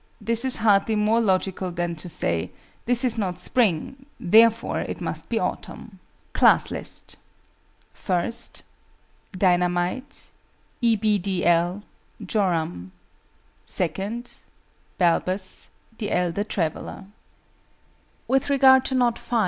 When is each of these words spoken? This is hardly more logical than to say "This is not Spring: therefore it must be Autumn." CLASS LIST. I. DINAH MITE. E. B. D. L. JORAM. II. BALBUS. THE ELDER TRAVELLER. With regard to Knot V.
This 0.19 0.43
is 0.43 0.55
hardly 0.57 0.95
more 0.95 1.21
logical 1.21 1.69
than 1.69 1.95
to 1.97 2.09
say 2.09 2.51
"This 2.87 3.05
is 3.05 3.19
not 3.19 3.37
Spring: 3.37 4.07
therefore 4.19 4.79
it 4.79 4.99
must 4.99 5.29
be 5.29 5.37
Autumn." 5.37 5.99
CLASS 6.33 6.71
LIST. 6.71 7.17
I. 8.09 8.31
DINAH 9.37 9.69
MITE. 9.69 10.31
E. 10.81 10.95
B. 10.95 11.19
D. 11.19 11.45
L. 11.45 11.83
JORAM. 12.25 12.93
II. 13.79 14.23
BALBUS. 14.97 15.69
THE 15.99 16.09
ELDER 16.09 16.45
TRAVELLER. 16.45 17.05
With 18.27 18.49
regard 18.49 18.83
to 18.85 18.95
Knot 18.95 19.19
V. 19.19 19.35